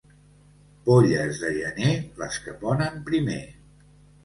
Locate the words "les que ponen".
2.23-3.01